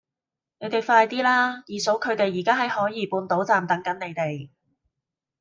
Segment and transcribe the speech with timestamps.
[0.59, 1.57] 你哋快啲啦!
[1.67, 4.49] 二嫂佢哋而家喺海怡半島站等緊你哋